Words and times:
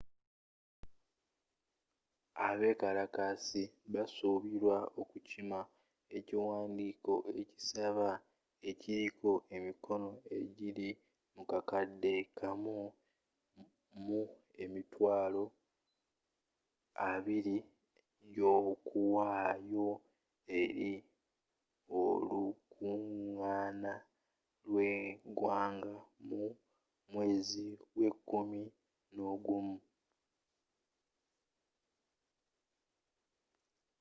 abekalakasi 2.47 3.63
basuubira 3.93 4.77
okukima 5.01 5.59
ekiwandiiko 6.17 7.13
ekisaba 7.41 8.09
ekiliko 8.69 9.31
emikono 9.55 10.09
ejili 10.39 10.89
mu 11.33 11.43
kakade 11.51 12.15
kamu 12.37 12.77
mu 14.05 14.21
emitwalo 14.63 15.43
abili 17.09 17.57
egyokuwaayo 18.23 19.89
eri 20.59 20.91
olukungaana 21.99 23.93
lw'egwanga 24.69 25.95
mu 26.27 26.41
mweezi 27.11 27.67
gw'ekumi 27.93 28.63
nogumu 29.15 29.77